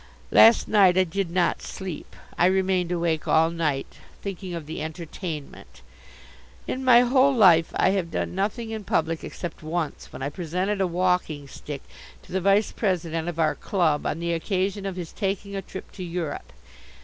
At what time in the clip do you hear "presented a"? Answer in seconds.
10.29-10.87